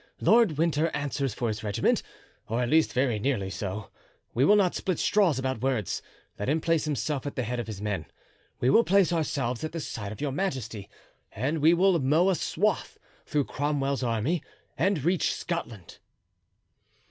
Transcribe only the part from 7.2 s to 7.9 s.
at the head of his